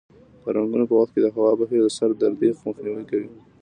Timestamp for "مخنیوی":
2.65-3.03